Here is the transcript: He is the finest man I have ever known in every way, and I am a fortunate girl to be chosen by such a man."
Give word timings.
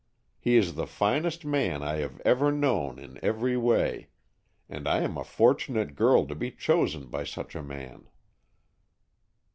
He 0.39 0.55
is 0.55 0.73
the 0.73 0.87
finest 0.87 1.45
man 1.45 1.83
I 1.83 1.97
have 1.97 2.19
ever 2.25 2.51
known 2.51 2.97
in 2.97 3.19
every 3.23 3.55
way, 3.55 4.07
and 4.67 4.87
I 4.87 5.01
am 5.01 5.15
a 5.15 5.23
fortunate 5.23 5.93
girl 5.93 6.25
to 6.25 6.33
be 6.33 6.49
chosen 6.49 7.05
by 7.05 7.23
such 7.23 7.53
a 7.53 7.61
man." 7.61 8.07